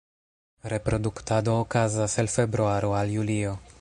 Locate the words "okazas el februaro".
1.59-2.95